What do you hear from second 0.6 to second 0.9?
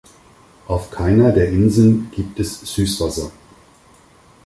Auf